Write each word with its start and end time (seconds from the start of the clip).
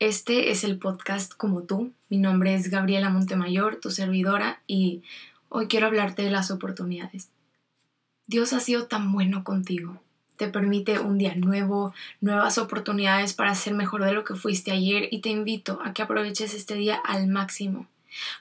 Este 0.00 0.52
es 0.52 0.62
el 0.62 0.78
podcast 0.78 1.34
como 1.34 1.62
tú. 1.64 1.92
Mi 2.08 2.18
nombre 2.18 2.54
es 2.54 2.70
Gabriela 2.70 3.10
Montemayor, 3.10 3.80
tu 3.80 3.90
servidora, 3.90 4.62
y 4.68 5.02
hoy 5.48 5.66
quiero 5.66 5.88
hablarte 5.88 6.22
de 6.22 6.30
las 6.30 6.52
oportunidades. 6.52 7.30
Dios 8.28 8.52
ha 8.52 8.60
sido 8.60 8.86
tan 8.86 9.10
bueno 9.10 9.42
contigo. 9.42 10.00
Te 10.36 10.46
permite 10.46 11.00
un 11.00 11.18
día 11.18 11.34
nuevo, 11.34 11.94
nuevas 12.20 12.58
oportunidades 12.58 13.34
para 13.34 13.56
ser 13.56 13.74
mejor 13.74 14.04
de 14.04 14.12
lo 14.12 14.22
que 14.22 14.36
fuiste 14.36 14.70
ayer 14.70 15.08
y 15.10 15.18
te 15.18 15.30
invito 15.30 15.80
a 15.82 15.92
que 15.92 16.02
aproveches 16.02 16.54
este 16.54 16.74
día 16.74 16.94
al 16.94 17.26
máximo. 17.26 17.88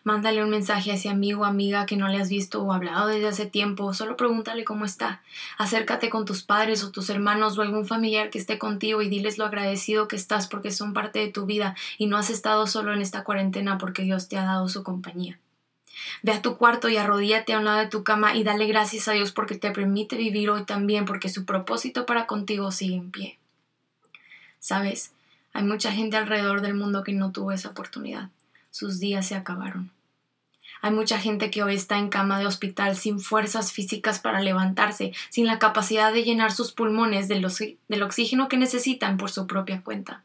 Mándale 0.04 0.44
un 0.44 0.50
mensaje 0.50 0.92
a 0.92 0.96
ese 0.96 1.10
amigo 1.10 1.42
o 1.42 1.46
amiga 1.46 1.86
que 1.86 1.98
no 1.98 2.08
le 2.08 2.18
has 2.18 2.30
visto 2.30 2.64
o 2.64 2.72
hablado 2.72 3.08
desde 3.08 3.28
hace 3.28 3.46
tiempo, 3.46 3.94
solo 3.94 4.18
pregúntale 4.18 4.64
cómo 4.64 4.86
está. 4.86 5.22
Acércate 5.58 6.10
con 6.10 6.26
tus 6.26 6.44
padres 6.44 6.84
o 6.84 6.92
tus 6.92 7.10
hermanos 7.10 7.58
o 7.58 7.62
algún 7.62 7.86
familiar 7.86 8.30
que 8.30 8.40
esté 8.40 8.58
contigo 8.58 9.02
y 9.02 9.10
diles 9.10 9.38
lo 9.38 9.46
agradecido 9.46 10.08
que 10.08 10.16
estás 10.16 10.48
porque 10.48 10.72
son 10.72 10.94
parte 10.94 11.20
de 11.20 11.32
tu 11.32 11.46
vida 11.46 11.76
y 11.98 12.08
no 12.08 12.18
has 12.18 12.30
estado 12.30 12.68
solo 12.68 12.94
en 12.94 13.02
esta 13.02 13.24
cuarentena 13.24 13.78
porque 13.78 14.04
Dios 14.04 14.30
te 14.30 14.38
ha 14.38 14.46
dado 14.46 14.70
su 14.70 14.84
compañía. 14.84 15.40
Ve 16.24 16.32
a 16.32 16.42
tu 16.42 16.58
cuarto 16.58 16.90
y 16.90 16.98
arrodíate 16.98 17.54
a 17.54 17.60
un 17.60 17.66
lado 17.66 17.80
de 17.80 17.88
tu 17.88 18.04
cama 18.04 18.36
y 18.36 18.44
dale 18.44 18.68
gracias 18.68 19.08
a 19.08 19.14
Dios 19.14 19.32
porque 19.32 19.56
te 19.56 19.72
permite 19.72 20.16
vivir 20.16 20.50
hoy 20.50 20.64
también 20.64 21.06
porque 21.06 21.30
su 21.30 21.46
propósito 21.46 22.06
para 22.06 22.28
contigo 22.28 22.72
sigue 22.72 22.96
en 22.96 23.12
pie. 23.12 23.40
Sabes, 24.60 25.14
hay 25.54 25.64
mucha 25.64 25.92
gente 25.92 26.18
alrededor 26.18 26.62
del 26.62 26.76
mundo 26.76 27.04
que 27.04 27.14
no 27.14 27.32
tuvo 27.32 27.52
esa 27.52 27.70
oportunidad 27.70 28.30
sus 28.72 29.00
días 29.00 29.28
se 29.28 29.36
acabaron. 29.36 29.92
Hay 30.82 30.92
mucha 30.92 31.20
gente 31.20 31.50
que 31.50 31.64
hoy 31.64 31.76
está 31.76 31.98
en 31.98 32.10
cama 32.10 32.40
de 32.40 32.46
hospital 32.46 32.96
sin 32.96 33.20
fuerzas 33.20 33.72
físicas 33.72 34.20
para 34.20 34.42
levantarse, 34.42 35.14
sin 35.30 35.48
la 35.48 35.60
capacidad 35.60 36.14
de 36.14 36.24
llenar 36.24 36.52
sus 36.52 36.72
pulmones 36.72 37.28
del, 37.28 37.46
oxígeno 37.46 38.48
que 38.48 38.58
necesitan 38.58 39.18
por 39.18 39.32
su 39.32 39.48
propia 39.48 39.82
cuenta. 39.82 40.24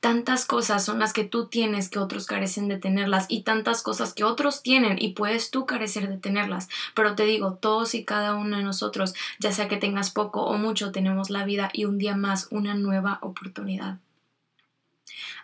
Tantas 0.00 0.46
cosas 0.46 0.84
son 0.84 0.98
las 0.98 1.12
que 1.12 1.24
tú 1.24 1.46
tienes 1.48 1.90
que 1.90 1.98
otros 1.98 2.26
carecen 2.26 2.68
de 2.68 2.78
tenerlas 2.78 3.26
y 3.28 3.42
tantas 3.42 3.82
cosas 3.82 4.14
que 4.14 4.24
otros 4.24 4.62
tienen 4.62 4.96
y 4.98 5.12
puedes 5.12 5.50
tú 5.50 5.66
carecer 5.66 6.08
de 6.08 6.16
tenerlas. 6.16 6.68
Pero 6.94 7.14
te 7.14 7.24
digo, 7.24 7.54
todos 7.54 7.94
y 7.94 8.04
cada 8.04 8.34
uno 8.34 8.56
de 8.56 8.62
nosotros, 8.62 9.14
ya 9.38 9.52
sea 9.52 9.68
que 9.68 9.76
tengas 9.76 10.10
poco 10.10 10.44
o 10.44 10.56
mucho, 10.56 10.90
tenemos 10.90 11.28
la 11.28 11.44
vida 11.44 11.70
y 11.72 11.84
un 11.84 11.98
día 11.98 12.16
más 12.16 12.48
una 12.50 12.74
nueva 12.74 13.18
oportunidad. 13.20 13.98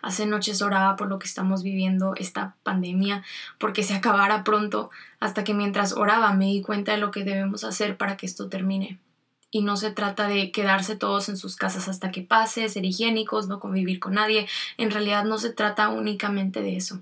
Hace 0.01 0.25
noches 0.25 0.61
oraba 0.61 0.95
por 0.95 1.07
lo 1.07 1.19
que 1.19 1.27
estamos 1.27 1.63
viviendo, 1.63 2.13
esta 2.15 2.55
pandemia, 2.63 3.23
porque 3.57 3.83
se 3.83 3.93
acabara 3.93 4.43
pronto, 4.43 4.89
hasta 5.19 5.43
que 5.43 5.53
mientras 5.53 5.93
oraba 5.93 6.33
me 6.33 6.45
di 6.45 6.61
cuenta 6.61 6.93
de 6.93 6.97
lo 6.97 7.11
que 7.11 7.23
debemos 7.23 7.63
hacer 7.63 7.97
para 7.97 8.17
que 8.17 8.25
esto 8.25 8.49
termine. 8.49 8.99
Y 9.51 9.61
no 9.61 9.77
se 9.77 9.91
trata 9.91 10.27
de 10.27 10.51
quedarse 10.51 10.95
todos 10.95 11.29
en 11.29 11.37
sus 11.37 11.55
casas 11.55 11.87
hasta 11.87 12.11
que 12.11 12.21
pase, 12.21 12.67
ser 12.67 12.85
higiénicos, 12.85 13.47
no 13.47 13.59
convivir 13.59 13.99
con 13.99 14.15
nadie. 14.15 14.47
En 14.77 14.91
realidad 14.91 15.23
no 15.23 15.37
se 15.37 15.53
trata 15.53 15.89
únicamente 15.89 16.61
de 16.61 16.75
eso. 16.75 17.01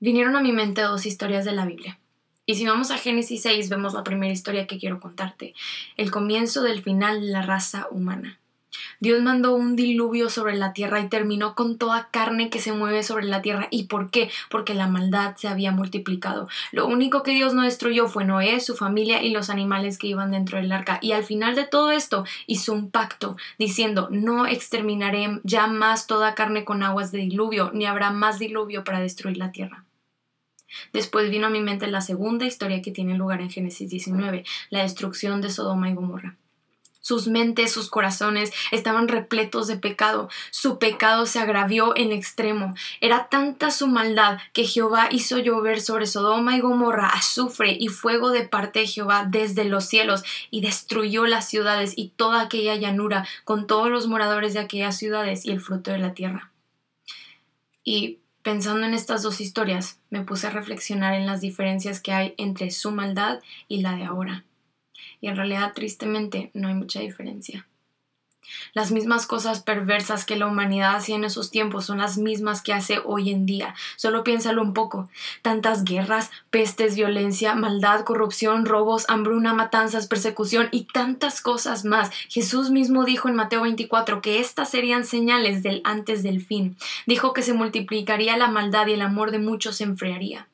Vinieron 0.00 0.36
a 0.36 0.42
mi 0.42 0.52
mente 0.52 0.82
dos 0.82 1.06
historias 1.06 1.44
de 1.44 1.52
la 1.52 1.64
Biblia. 1.64 1.98
Y 2.46 2.54
si 2.54 2.66
vamos 2.66 2.90
a 2.90 2.96
Génesis 2.96 3.42
6, 3.42 3.68
vemos 3.68 3.92
la 3.92 4.04
primera 4.04 4.32
historia 4.32 4.66
que 4.66 4.78
quiero 4.78 5.00
contarte, 5.00 5.54
el 5.98 6.10
comienzo 6.10 6.62
del 6.62 6.82
final 6.82 7.20
de 7.20 7.26
la 7.26 7.42
raza 7.42 7.88
humana. 7.90 8.38
Dios 9.00 9.22
mandó 9.22 9.54
un 9.54 9.76
diluvio 9.76 10.28
sobre 10.28 10.56
la 10.56 10.72
tierra 10.72 11.00
y 11.00 11.08
terminó 11.08 11.54
con 11.54 11.78
toda 11.78 12.08
carne 12.10 12.50
que 12.50 12.60
se 12.60 12.72
mueve 12.72 13.02
sobre 13.02 13.26
la 13.26 13.42
tierra. 13.42 13.68
¿Y 13.70 13.84
por 13.84 14.10
qué? 14.10 14.30
Porque 14.50 14.74
la 14.74 14.88
maldad 14.88 15.36
se 15.36 15.48
había 15.48 15.72
multiplicado. 15.72 16.48
Lo 16.72 16.86
único 16.86 17.22
que 17.22 17.32
Dios 17.32 17.54
no 17.54 17.62
destruyó 17.62 18.08
fue 18.08 18.24
Noé, 18.24 18.60
su 18.60 18.76
familia 18.76 19.22
y 19.22 19.30
los 19.30 19.50
animales 19.50 19.98
que 19.98 20.08
iban 20.08 20.30
dentro 20.30 20.58
del 20.58 20.72
arca. 20.72 20.98
Y 21.00 21.12
al 21.12 21.24
final 21.24 21.54
de 21.54 21.64
todo 21.64 21.92
esto 21.92 22.24
hizo 22.46 22.72
un 22.72 22.90
pacto 22.90 23.36
diciendo, 23.58 24.08
no 24.10 24.46
exterminaré 24.46 25.40
ya 25.44 25.66
más 25.66 26.06
toda 26.06 26.34
carne 26.34 26.64
con 26.64 26.82
aguas 26.82 27.12
de 27.12 27.18
diluvio, 27.18 27.70
ni 27.72 27.86
habrá 27.86 28.10
más 28.10 28.38
diluvio 28.38 28.84
para 28.84 29.00
destruir 29.00 29.36
la 29.36 29.52
tierra. 29.52 29.84
Después 30.92 31.30
vino 31.30 31.46
a 31.46 31.50
mi 31.50 31.60
mente 31.60 31.86
la 31.86 32.00
segunda 32.00 32.44
historia 32.44 32.82
que 32.82 32.90
tiene 32.90 33.16
lugar 33.16 33.40
en 33.40 33.50
Génesis 33.50 33.88
19, 33.88 34.44
la 34.70 34.82
destrucción 34.82 35.40
de 35.40 35.50
Sodoma 35.50 35.88
y 35.88 35.94
Gomorra. 35.94 36.36
Sus 37.00 37.28
mentes, 37.28 37.72
sus 37.72 37.88
corazones 37.90 38.52
estaban 38.72 39.08
repletos 39.08 39.66
de 39.66 39.76
pecado. 39.76 40.28
Su 40.50 40.78
pecado 40.78 41.26
se 41.26 41.38
agravió 41.38 41.96
en 41.96 42.12
extremo. 42.12 42.74
Era 43.00 43.28
tanta 43.28 43.70
su 43.70 43.86
maldad 43.86 44.38
que 44.52 44.64
Jehová 44.64 45.08
hizo 45.10 45.38
llover 45.38 45.80
sobre 45.80 46.06
Sodoma 46.06 46.56
y 46.56 46.60
Gomorra 46.60 47.08
azufre 47.08 47.76
y 47.78 47.88
fuego 47.88 48.30
de 48.30 48.48
parte 48.48 48.80
de 48.80 48.86
Jehová 48.86 49.26
desde 49.28 49.64
los 49.64 49.84
cielos 49.86 50.24
y 50.50 50.60
destruyó 50.60 51.26
las 51.26 51.48
ciudades 51.48 51.94
y 51.96 52.08
toda 52.08 52.42
aquella 52.42 52.74
llanura 52.74 53.26
con 53.44 53.66
todos 53.66 53.90
los 53.90 54.08
moradores 54.08 54.52
de 54.54 54.60
aquellas 54.60 54.98
ciudades 54.98 55.46
y 55.46 55.50
el 55.50 55.60
fruto 55.60 55.92
de 55.92 55.98
la 55.98 56.14
tierra. 56.14 56.52
Y 57.84 58.18
pensando 58.42 58.84
en 58.86 58.94
estas 58.94 59.22
dos 59.22 59.40
historias, 59.40 60.00
me 60.10 60.22
puse 60.22 60.48
a 60.48 60.50
reflexionar 60.50 61.14
en 61.14 61.26
las 61.26 61.40
diferencias 61.40 62.00
que 62.00 62.12
hay 62.12 62.34
entre 62.38 62.70
su 62.70 62.90
maldad 62.90 63.40
y 63.68 63.82
la 63.82 63.94
de 63.94 64.04
ahora 64.04 64.44
y 65.20 65.28
en 65.28 65.36
realidad 65.36 65.72
tristemente 65.74 66.50
no 66.54 66.68
hay 66.68 66.74
mucha 66.74 67.00
diferencia. 67.00 67.66
Las 68.72 68.92
mismas 68.92 69.26
cosas 69.26 69.60
perversas 69.60 70.24
que 70.24 70.36
la 70.36 70.46
humanidad 70.46 70.96
hacía 70.96 71.16
en 71.16 71.24
esos 71.24 71.50
tiempos 71.50 71.86
son 71.86 71.98
las 71.98 72.18
mismas 72.18 72.62
que 72.62 72.72
hace 72.72 73.00
hoy 73.04 73.30
en 73.30 73.46
día. 73.46 73.74
Solo 73.96 74.24
piénsalo 74.24 74.62
un 74.62 74.72
poco. 74.72 75.08
Tantas 75.42 75.84
guerras, 75.84 76.30
pestes, 76.50 76.96
violencia, 76.96 77.54
maldad, 77.54 78.04
corrupción, 78.04 78.64
robos, 78.64 79.04
hambruna, 79.08 79.54
matanzas, 79.54 80.06
persecución 80.06 80.68
y 80.70 80.84
tantas 80.84 81.40
cosas 81.40 81.84
más. 81.84 82.10
Jesús 82.28 82.70
mismo 82.70 83.04
dijo 83.04 83.28
en 83.28 83.36
Mateo 83.36 83.62
24 83.62 84.22
que 84.22 84.40
estas 84.40 84.70
serían 84.70 85.04
señales 85.04 85.62
del 85.62 85.80
antes 85.84 86.22
del 86.22 86.44
fin. 86.44 86.76
Dijo 87.06 87.32
que 87.32 87.42
se 87.42 87.52
multiplicaría 87.52 88.36
la 88.36 88.48
maldad 88.48 88.86
y 88.86 88.92
el 88.92 89.02
amor 89.02 89.30
de 89.30 89.38
muchos 89.38 89.76
se 89.76 89.84
enfriaría. 89.84 90.48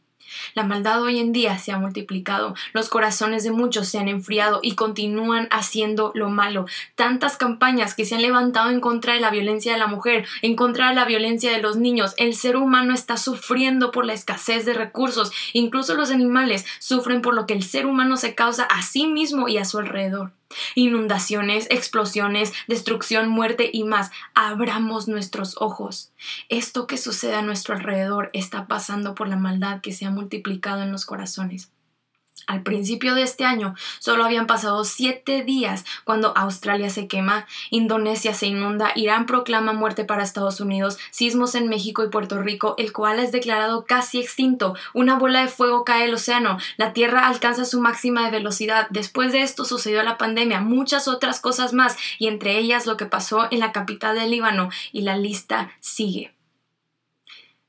La 0.55 0.65
maldad 0.65 1.03
hoy 1.03 1.19
en 1.19 1.33
día 1.33 1.59
se 1.59 1.73
ha 1.73 1.79
multiplicado, 1.79 2.55
los 2.73 2.89
corazones 2.89 3.45
de 3.45 3.51
muchos 3.51 3.89
se 3.89 3.99
han 3.99 4.09
enfriado 4.09 4.61
y 4.63 4.75
continúan 4.75 5.49
haciendo 5.51 6.13
lo 6.15 6.31
malo. 6.31 6.67
Tantas 6.95 7.37
campañas 7.37 7.95
que 7.95 8.05
se 8.05 8.15
han 8.15 8.23
levantado 8.23 8.71
en 8.71 8.81
contra 8.81 9.15
de 9.15 9.21
la 9.21 9.31
violencia 9.31 9.73
de 9.73 9.79
la 9.79 9.87
mujer, 9.87 10.27
en 10.43 10.57
contra 10.57 10.89
de 10.89 10.95
la 10.95 11.05
violencia 11.05 11.53
de 11.53 11.63
los 11.63 11.77
niños. 11.77 12.15
El 12.17 12.35
ser 12.35 12.57
humano 12.57 12.95
está 12.95 13.17
sufriendo 13.17 13.91
por 13.91 14.07
la 14.07 14.13
escasez 14.13 14.65
de 14.65 14.75
recursos. 14.75 15.33
Incluso 15.53 15.95
los 15.95 16.11
animales 16.11 16.65
sufren 16.79 17.23
por 17.23 17.35
lo 17.35 17.47
que 17.47 17.55
el 17.55 17.63
ser 17.63 17.87
humano 17.87 18.17
se 18.17 18.35
causa 18.35 18.65
a 18.65 18.83
sí 18.83 19.07
mismo 19.07 19.49
y 19.49 19.59
a 19.59 19.65
su 19.65 19.79
alrededor. 19.79 20.33
Inundaciones, 20.75 21.67
explosiones, 21.71 22.53
destrucción, 22.69 23.29
muerte 23.29 23.71
y 23.73 23.85
más. 23.85 24.11
Abramos 24.35 25.09
nuestros 25.09 25.57
ojos. 25.61 26.13
Esto 26.49 26.87
que 26.87 26.99
sucede 26.99 27.35
a 27.35 27.43
nuestro 27.43 27.75
alrededor 27.75 28.31
está 28.33 28.67
pasando 28.67 29.15
por 29.15 29.29
la 29.29 29.37
maldad 29.37 29.81
que 29.81 29.93
se 29.93 30.07
ha 30.07 30.11
multiplicado 30.11 30.83
en 30.83 30.93
los 30.93 31.07
corazones. 31.07 31.71
Al 32.47 32.63
principio 32.63 33.15
de 33.15 33.23
este 33.23 33.45
año 33.45 33.75
solo 34.01 34.25
habían 34.25 34.47
pasado 34.47 34.85
siete 34.85 35.45
días 35.45 35.85
cuando 36.05 36.37
Australia 36.37 36.91
se 36.91 37.07
quema, 37.07 37.47
Indonesia 37.71 38.35
se 38.35 38.47
inunda, 38.47 38.93
Irán 38.97 39.25
proclama 39.27 39.73
muerte 39.73 40.05
para 40.05 40.23
Estados 40.23 40.61
Unidos, 40.61 40.99
sismos 41.11 41.55
en 41.55 41.69
México 41.69 42.05
y 42.05 42.11
Puerto 42.11 42.43
Rico, 42.43 42.75
el 42.77 42.93
cual 42.93 43.19
es 43.19 43.33
declarado 43.33 43.87
casi 43.87 44.21
extinto, 44.21 44.75
una 44.93 45.19
bola 45.19 45.41
de 45.41 45.49
fuego 45.49 45.85
cae 45.85 46.05
al 46.05 46.15
océano, 46.15 46.59
la 46.77 46.93
Tierra 46.93 47.29
alcanza 47.29 47.65
su 47.65 47.81
máxima 47.81 48.25
de 48.25 48.33
velocidad, 48.33 48.89
después 48.91 49.33
de 49.33 49.43
esto 49.43 49.65
sucedió 49.65 50.03
la 50.03 50.19
pandemia, 50.19 50.61
muchas 50.61 51.09
otras 51.09 51.41
cosas 51.41 51.73
más, 51.73 51.97
y 52.19 52.27
entre 52.27 52.59
ellas 52.59 52.87
lo 52.87 52.97
que 52.97 53.07
pasó 53.07 53.49
en 53.51 53.61
la 53.61 53.73
capital 53.73 54.17
del 54.17 54.31
Líbano, 54.31 54.69
y 54.93 55.03
la 55.03 55.17
lista 55.17 55.73
sigue. 55.81 56.35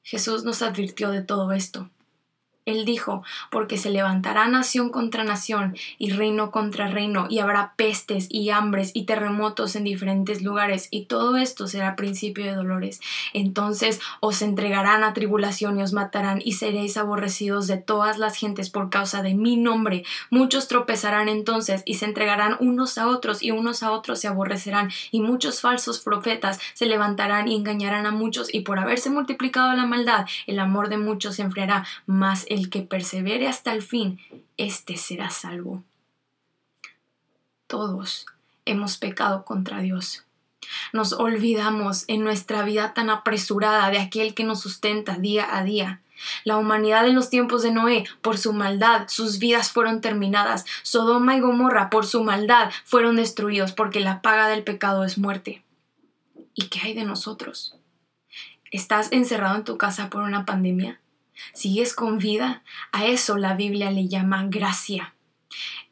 Jesús 0.03 0.43
nos 0.43 0.61
advirtió 0.61 1.11
de 1.11 1.21
todo 1.21 1.51
esto. 1.53 1.89
Él 2.65 2.83
dijo, 2.83 3.23
porque 3.51 3.77
se 3.77 3.91
levantará 3.91 4.47
nación 4.47 4.89
contra 4.89 5.23
nación 5.23 5.77
y 5.99 6.09
reino 6.09 6.49
contra 6.49 6.87
reino, 6.87 7.27
y 7.29 7.39
habrá 7.39 7.73
pestes 7.75 8.27
y 8.29 8.49
hambres 8.49 8.91
y 8.95 9.03
terremotos 9.03 9.75
en 9.75 9.83
diferentes 9.83 10.41
lugares, 10.41 10.87
y 10.89 11.05
todo 11.05 11.37
esto 11.37 11.67
será 11.67 11.95
principio 11.95 12.43
de 12.43 12.55
dolores. 12.55 13.01
Entonces 13.34 13.99
os 14.19 14.41
entregarán 14.41 15.03
a 15.03 15.13
tribulación 15.13 15.79
y 15.79 15.84
os 15.84 15.93
matarán, 15.93 16.41
y 16.43 16.53
seréis 16.53 16.97
aborrecidos 16.97 17.67
de 17.67 17.78
todas 17.78 18.17
las 18.17 18.35
gentes 18.35 18.72
por 18.72 18.90
causa 18.90 19.22
de 19.22 19.35
mi 19.35 19.57
nombre. 19.57 20.03
Muchos 20.31 20.67
tropezarán 20.67 21.29
entonces 21.29 21.84
y 21.85 21.95
se 21.95 22.05
entregarán 22.05 22.57
unos 22.59 22.97
a 22.97 23.07
otros, 23.07 23.43
y 23.43 23.51
unos 23.51 23.84
a 23.84 23.91
otros 23.91 24.19
se 24.19 24.28
aborrecerán, 24.28 24.90
y 25.11 25.22
muchos 25.22 25.61
falsos 25.61 25.99
profetas 25.99 26.59
se 26.73 26.87
levantarán 26.87 27.47
y 27.47 27.55
engañarán 27.55 28.07
a 28.07 28.11
muchos, 28.11 28.51
y 28.51 28.61
por 28.61 28.79
haberse 28.79 29.11
multiplicado 29.11 29.72
la 29.75 29.85
maldad, 29.85 30.25
el 30.47 30.57
amor 30.57 30.90
de 30.90 30.97
muchos 30.97 31.35
se 31.35 31.43
enfriará, 31.43 31.85
más 32.07 32.45
el 32.55 32.69
que 32.69 32.81
persevere 32.81 33.47
hasta 33.47 33.73
el 33.73 33.81
fin, 33.81 34.19
éste 34.55 34.96
será 34.96 35.29
salvo. 35.29 35.84
Todos 37.67 38.25
hemos 38.63 38.97
pecado 38.97 39.43
contra 39.43 39.79
Dios. 39.81 40.23
Nos 40.93 41.11
olvidamos 41.11 42.05
en 42.07 42.23
nuestra 42.23 42.63
vida 42.63 42.93
tan 42.93 43.09
apresurada 43.09 43.90
de 43.90 43.99
aquel 43.99 44.34
que 44.34 44.46
nos 44.46 44.61
sustenta 44.61 45.17
día 45.17 45.55
a 45.55 45.63
día. 45.63 46.02
La 46.46 46.57
humanidad 46.57 47.05
en 47.05 47.16
los 47.16 47.29
tiempos 47.29 47.61
de 47.61 47.72
Noé, 47.72 48.05
por 48.22 48.37
su 48.37 48.53
maldad, 48.53 49.07
sus 49.09 49.37
vidas 49.37 49.72
fueron 49.72 49.99
terminadas. 49.99 50.63
Sodoma 50.81 51.35
y 51.35 51.41
Gomorra, 51.41 51.90
por 51.90 52.05
su 52.05 52.23
maldad, 52.23 52.72
fueron 52.85 53.17
destruidos 53.17 53.73
porque 53.73 53.99
la 53.99 54.22
paga 54.22 54.47
del 54.47 54.63
pecado 54.63 55.03
es 55.03 55.17
muerte. 55.17 55.61
¿Y 56.53 56.67
qué 56.67 56.79
hay 56.84 56.93
de 56.93 57.03
nosotros? 57.03 57.75
¿Estás 58.72 59.11
encerrado 59.11 59.57
en 59.57 59.66
tu 59.66 59.78
casa 59.78 60.09
por 60.09 60.23
una 60.23 60.46
pandemia? 60.46 61.02
¿Sigues 61.53 61.93
con 61.93 62.17
vida? 62.17 62.64
A 62.91 63.05
eso 63.05 63.37
la 63.37 63.53
Biblia 63.55 63.91
le 63.91 64.08
llama 64.08 64.46
gracia. 64.47 65.16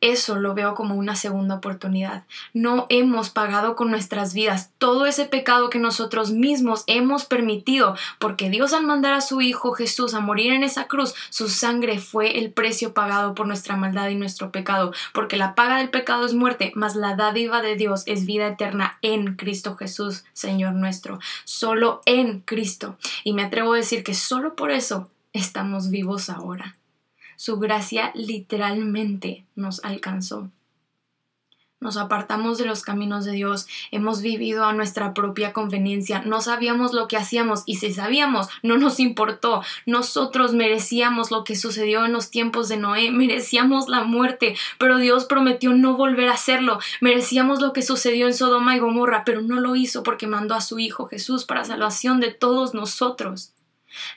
Eso 0.03 0.35
lo 0.35 0.53
veo 0.53 0.75
como 0.75 0.95
una 0.95 1.15
segunda 1.15 1.55
oportunidad. 1.55 2.25
No 2.53 2.87
hemos 2.89 3.29
pagado 3.29 3.77
con 3.77 3.89
nuestras 3.89 4.33
vidas 4.33 4.71
todo 4.77 5.05
ese 5.05 5.23
pecado 5.23 5.69
que 5.69 5.79
nosotros 5.79 6.31
mismos 6.31 6.83
hemos 6.87 7.23
permitido, 7.23 7.95
porque 8.19 8.49
Dios 8.49 8.73
al 8.73 8.83
mandar 8.83 9.13
a 9.13 9.21
su 9.21 9.39
Hijo 9.39 9.71
Jesús 9.71 10.13
a 10.13 10.19
morir 10.19 10.51
en 10.51 10.63
esa 10.63 10.87
cruz, 10.87 11.15
su 11.29 11.47
sangre 11.47 11.99
fue 11.99 12.39
el 12.39 12.51
precio 12.51 12.93
pagado 12.93 13.33
por 13.33 13.47
nuestra 13.47 13.77
maldad 13.77 14.09
y 14.09 14.15
nuestro 14.15 14.51
pecado, 14.51 14.91
porque 15.13 15.37
la 15.37 15.55
paga 15.55 15.77
del 15.77 15.89
pecado 15.89 16.25
es 16.25 16.33
muerte, 16.33 16.73
mas 16.75 16.97
la 16.97 17.15
dádiva 17.15 17.61
de 17.61 17.77
Dios 17.77 18.03
es 18.05 18.25
vida 18.25 18.47
eterna 18.47 18.97
en 19.01 19.37
Cristo 19.37 19.77
Jesús, 19.77 20.25
Señor 20.33 20.73
nuestro, 20.73 21.19
solo 21.45 22.01
en 22.05 22.41
Cristo. 22.41 22.97
Y 23.23 23.31
me 23.31 23.43
atrevo 23.43 23.71
a 23.71 23.77
decir 23.77 24.03
que 24.03 24.15
solo 24.15 24.57
por 24.57 24.71
eso 24.71 25.09
estamos 25.33 25.89
vivos 25.89 26.29
ahora. 26.29 26.77
Su 27.35 27.59
gracia 27.59 28.11
literalmente 28.15 29.45
nos 29.55 29.83
alcanzó. 29.83 30.49
Nos 31.83 31.97
apartamos 31.97 32.57
de 32.57 32.65
los 32.65 32.81
caminos 32.81 33.25
de 33.25 33.33
Dios, 33.33 33.67
hemos 33.91 34.21
vivido 34.21 34.63
a 34.63 34.71
nuestra 34.71 35.13
propia 35.13 35.51
conveniencia, 35.51 36.21
no 36.21 36.39
sabíamos 36.39 36.93
lo 36.93 37.09
que 37.09 37.17
hacíamos 37.17 37.63
y 37.65 37.75
si 37.75 37.91
sabíamos, 37.91 38.47
no 38.61 38.77
nos 38.77 39.01
importó. 39.01 39.63
Nosotros 39.85 40.53
merecíamos 40.53 41.29
lo 41.29 41.43
que 41.43 41.57
sucedió 41.57 42.05
en 42.05 42.13
los 42.13 42.31
tiempos 42.31 42.69
de 42.69 42.77
Noé, 42.77 43.11
merecíamos 43.11 43.89
la 43.89 44.05
muerte, 44.05 44.55
pero 44.77 44.97
Dios 44.97 45.25
prometió 45.25 45.73
no 45.73 45.97
volver 45.97 46.29
a 46.29 46.35
hacerlo. 46.35 46.79
Merecíamos 47.01 47.59
lo 47.59 47.73
que 47.73 47.81
sucedió 47.81 48.27
en 48.27 48.33
Sodoma 48.33 48.77
y 48.77 48.79
Gomorra, 48.79 49.23
pero 49.25 49.41
no 49.41 49.59
lo 49.59 49.75
hizo 49.75 50.03
porque 50.03 50.25
mandó 50.25 50.55
a 50.55 50.61
su 50.61 50.79
Hijo 50.79 51.07
Jesús 51.07 51.43
para 51.43 51.65
salvación 51.65 52.21
de 52.21 52.31
todos 52.31 52.73
nosotros. 52.73 53.51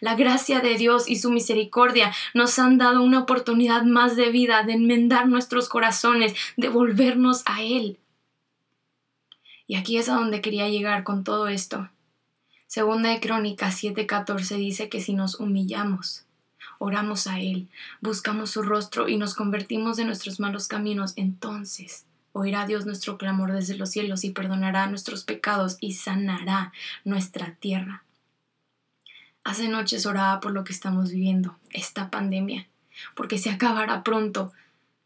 La 0.00 0.14
gracia 0.14 0.60
de 0.60 0.76
Dios 0.76 1.08
y 1.08 1.16
su 1.16 1.30
misericordia 1.30 2.12
nos 2.34 2.58
han 2.58 2.78
dado 2.78 3.02
una 3.02 3.20
oportunidad 3.20 3.82
más 3.82 4.16
de 4.16 4.30
vida, 4.30 4.62
de 4.62 4.74
enmendar 4.74 5.28
nuestros 5.28 5.68
corazones, 5.68 6.34
de 6.56 6.68
volvernos 6.68 7.42
a 7.46 7.62
Él. 7.62 7.98
Y 9.66 9.76
aquí 9.76 9.98
es 9.98 10.08
a 10.08 10.14
donde 10.14 10.40
quería 10.40 10.68
llegar 10.68 11.02
con 11.02 11.24
todo 11.24 11.48
esto. 11.48 11.88
Segunda 12.66 13.10
de 13.10 13.20
Crónicas 13.20 13.82
7:14 13.82 14.56
dice 14.56 14.88
que 14.88 15.00
si 15.00 15.12
nos 15.12 15.40
humillamos, 15.40 16.24
oramos 16.78 17.26
a 17.26 17.40
Él, 17.40 17.68
buscamos 18.00 18.50
su 18.50 18.62
rostro 18.62 19.08
y 19.08 19.16
nos 19.16 19.34
convertimos 19.34 19.96
de 19.96 20.04
nuestros 20.04 20.40
malos 20.40 20.68
caminos, 20.68 21.12
entonces 21.16 22.06
oirá 22.32 22.66
Dios 22.66 22.84
nuestro 22.84 23.16
clamor 23.18 23.52
desde 23.52 23.76
los 23.76 23.90
cielos 23.90 24.24
y 24.24 24.30
perdonará 24.30 24.86
nuestros 24.88 25.24
pecados 25.24 25.78
y 25.80 25.94
sanará 25.94 26.72
nuestra 27.04 27.54
tierra. 27.60 28.05
Hace 29.46 29.68
noches 29.68 30.06
oraba 30.06 30.40
por 30.40 30.50
lo 30.50 30.64
que 30.64 30.72
estamos 30.72 31.12
viviendo, 31.12 31.56
esta 31.70 32.10
pandemia, 32.10 32.66
porque 33.14 33.38
se 33.38 33.48
acabará 33.48 34.02
pronto, 34.02 34.52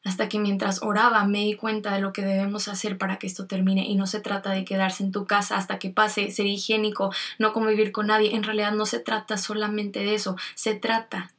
hasta 0.02 0.30
que 0.30 0.38
mientras 0.38 0.82
oraba 0.82 1.26
me 1.26 1.40
di 1.40 1.56
cuenta 1.56 1.92
de 1.92 2.00
lo 2.00 2.14
que 2.14 2.22
debemos 2.22 2.66
hacer 2.66 2.96
para 2.96 3.18
que 3.18 3.26
esto 3.26 3.46
termine 3.46 3.86
y 3.86 3.96
no 3.96 4.06
se 4.06 4.18
trata 4.18 4.52
de 4.52 4.64
quedarse 4.64 5.04
en 5.04 5.12
tu 5.12 5.26
casa 5.26 5.58
hasta 5.58 5.78
que 5.78 5.90
pase, 5.90 6.30
ser 6.30 6.46
higiénico, 6.46 7.12
no 7.38 7.52
convivir 7.52 7.92
con 7.92 8.06
nadie, 8.06 8.34
en 8.34 8.42
realidad 8.42 8.72
no 8.72 8.86
se 8.86 8.98
trata 8.98 9.36
solamente 9.36 9.98
de 9.98 10.14
eso, 10.14 10.38
se 10.54 10.74
trata 10.74 11.32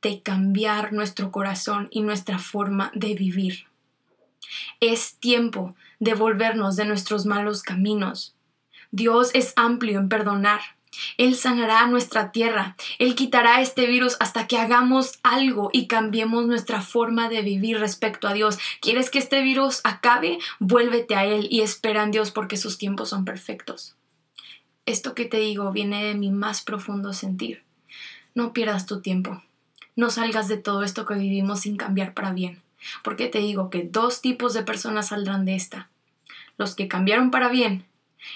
de 0.00 0.22
cambiar 0.22 0.94
nuestro 0.94 1.30
corazón 1.30 1.88
y 1.90 2.00
nuestra 2.00 2.38
forma 2.38 2.92
de 2.94 3.14
vivir. 3.14 3.66
Es 4.80 5.16
tiempo 5.16 5.76
de 6.00 6.14
volvernos 6.14 6.76
de 6.76 6.86
nuestros 6.86 7.26
malos 7.26 7.62
caminos. 7.62 8.34
Dios 8.90 9.32
es 9.34 9.52
amplio 9.54 9.98
en 9.98 10.08
perdonar, 10.08 10.62
él 11.16 11.36
sanará 11.36 11.86
nuestra 11.86 12.32
tierra. 12.32 12.76
Él 12.98 13.14
quitará 13.14 13.60
este 13.60 13.86
virus 13.86 14.16
hasta 14.20 14.46
que 14.46 14.58
hagamos 14.58 15.18
algo 15.22 15.70
y 15.72 15.86
cambiemos 15.86 16.46
nuestra 16.46 16.82
forma 16.82 17.28
de 17.28 17.42
vivir 17.42 17.78
respecto 17.78 18.28
a 18.28 18.34
Dios. 18.34 18.58
¿Quieres 18.80 19.10
que 19.10 19.18
este 19.18 19.42
virus 19.42 19.80
acabe? 19.84 20.38
Vuélvete 20.58 21.14
a 21.14 21.24
Él 21.24 21.48
y 21.50 21.60
espera 21.60 22.02
en 22.02 22.10
Dios 22.10 22.30
porque 22.30 22.56
sus 22.56 22.78
tiempos 22.78 23.10
son 23.10 23.24
perfectos. 23.24 23.96
Esto 24.84 25.14
que 25.14 25.24
te 25.24 25.38
digo 25.38 25.72
viene 25.72 26.04
de 26.04 26.14
mi 26.14 26.30
más 26.30 26.62
profundo 26.62 27.12
sentir. 27.12 27.62
No 28.34 28.52
pierdas 28.52 28.86
tu 28.86 29.00
tiempo. 29.00 29.42
No 29.94 30.10
salgas 30.10 30.48
de 30.48 30.56
todo 30.56 30.82
esto 30.82 31.06
que 31.06 31.14
vivimos 31.14 31.60
sin 31.60 31.76
cambiar 31.76 32.14
para 32.14 32.32
bien. 32.32 32.62
Porque 33.04 33.28
te 33.28 33.38
digo 33.38 33.70
que 33.70 33.84
dos 33.84 34.20
tipos 34.20 34.54
de 34.54 34.62
personas 34.62 35.08
saldrán 35.08 35.44
de 35.44 35.54
esta. 35.54 35.88
Los 36.58 36.74
que 36.74 36.88
cambiaron 36.88 37.30
para 37.30 37.48
bien 37.48 37.84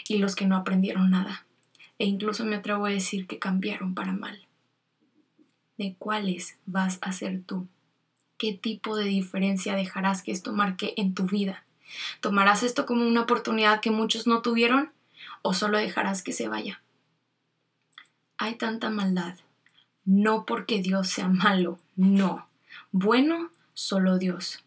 y 0.08 0.19
los 0.19 0.37
que 0.37 0.47
no 0.47 0.56
aprendieron 0.56 1.11
nada 1.11 1.45
e 1.98 2.04
incluso 2.04 2.44
me 2.44 2.56
atrevo 2.56 2.87
a 2.87 2.90
decir 2.90 3.26
que 3.26 3.38
cambiaron 3.38 3.94
para 3.94 4.12
mal. 4.12 4.46
¿De 5.78 5.94
cuáles 5.98 6.58
vas 6.66 6.98
a 7.02 7.12
ser 7.12 7.43
tú? 7.43 7.66
¿Qué 8.38 8.52
tipo 8.52 8.96
de 8.96 9.04
diferencia 9.04 9.75
dejarás 9.75 10.22
que 10.22 10.32
esto 10.32 10.52
marque 10.52 10.94
en 10.96 11.14
tu 11.14 11.25
vida? 11.25 11.64
¿Tomarás 12.20 12.62
esto 12.62 12.84
como 12.84 13.06
una 13.06 13.22
oportunidad 13.22 13.81
que 13.81 13.90
muchos 13.90 14.26
no 14.26 14.43
tuvieron 14.43 14.93
o 15.43 15.54
solo 15.54 15.78
dejarás 15.78 16.22
que 16.22 16.32
se 16.32 16.48
vaya? 16.48 16.82
Hay 18.38 18.56
tanta 18.56 18.90
maldad, 18.90 19.37
no 20.04 20.44
porque 20.44 20.82
Dios 20.82 21.08
sea 21.08 21.28
malo, 21.28 21.78
no. 21.94 22.46
Bueno, 22.93 23.50
solo 23.72 24.19
Dios 24.19 24.65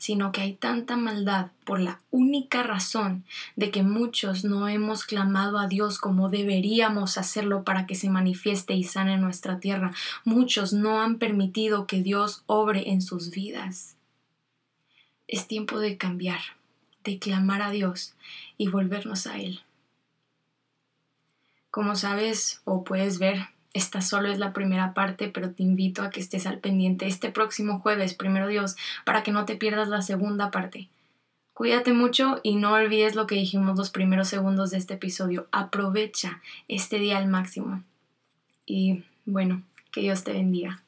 sino 0.00 0.32
que 0.32 0.40
hay 0.40 0.54
tanta 0.54 0.96
maldad 0.96 1.48
por 1.66 1.78
la 1.78 2.00
única 2.10 2.62
razón 2.62 3.22
de 3.54 3.70
que 3.70 3.82
muchos 3.82 4.44
no 4.46 4.66
hemos 4.66 5.04
clamado 5.04 5.58
a 5.58 5.68
Dios 5.68 5.98
como 5.98 6.30
deberíamos 6.30 7.18
hacerlo 7.18 7.64
para 7.64 7.86
que 7.86 7.94
se 7.94 8.08
manifieste 8.08 8.72
y 8.72 8.82
sane 8.82 9.18
nuestra 9.18 9.60
tierra. 9.60 9.92
Muchos 10.24 10.72
no 10.72 11.02
han 11.02 11.18
permitido 11.18 11.86
que 11.86 12.02
Dios 12.02 12.44
obre 12.46 12.88
en 12.88 13.02
sus 13.02 13.30
vidas. 13.30 13.94
Es 15.28 15.46
tiempo 15.46 15.78
de 15.78 15.98
cambiar, 15.98 16.40
de 17.04 17.18
clamar 17.18 17.60
a 17.60 17.70
Dios 17.70 18.14
y 18.56 18.68
volvernos 18.68 19.26
a 19.26 19.38
Él. 19.38 19.60
Como 21.70 21.94
sabes 21.94 22.62
o 22.64 22.84
puedes 22.84 23.18
ver, 23.18 23.48
esta 23.72 24.00
solo 24.00 24.30
es 24.30 24.38
la 24.38 24.52
primera 24.52 24.94
parte, 24.94 25.28
pero 25.28 25.50
te 25.50 25.62
invito 25.62 26.02
a 26.02 26.10
que 26.10 26.20
estés 26.20 26.46
al 26.46 26.58
pendiente 26.58 27.06
este 27.06 27.30
próximo 27.30 27.80
jueves, 27.80 28.14
primero 28.14 28.48
Dios, 28.48 28.76
para 29.04 29.22
que 29.22 29.32
no 29.32 29.44
te 29.44 29.56
pierdas 29.56 29.88
la 29.88 30.02
segunda 30.02 30.50
parte. 30.50 30.88
Cuídate 31.54 31.92
mucho 31.92 32.40
y 32.42 32.56
no 32.56 32.72
olvides 32.72 33.14
lo 33.14 33.26
que 33.26 33.34
dijimos 33.34 33.76
los 33.76 33.90
primeros 33.90 34.28
segundos 34.28 34.70
de 34.70 34.78
este 34.78 34.94
episodio. 34.94 35.46
Aprovecha 35.52 36.40
este 36.68 36.98
día 36.98 37.18
al 37.18 37.28
máximo. 37.28 37.84
Y 38.64 39.04
bueno, 39.26 39.62
que 39.92 40.00
Dios 40.00 40.24
te 40.24 40.32
bendiga. 40.32 40.82